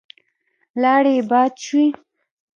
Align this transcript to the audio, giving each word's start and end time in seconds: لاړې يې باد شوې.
لاړې 0.81 1.11
يې 1.17 1.23
باد 1.29 1.53
شوې. 1.65 1.87